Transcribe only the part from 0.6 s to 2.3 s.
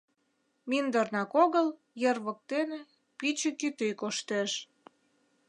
Мӱндырнак огыл, ер